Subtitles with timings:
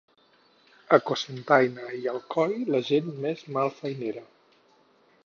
[0.97, 4.25] A Cocentaina i Alcoi, la gent més malfeinera.